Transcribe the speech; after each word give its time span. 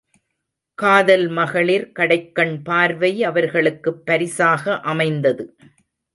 காதல் 0.79 1.27
மகளிர் 1.27 1.91
கடைக்கண் 1.99 2.63
பார்வை 2.63 3.23
அவர்களுக்குப் 3.23 4.05
பரிசாக 4.05 4.79
அமைந்தது. 4.79 5.45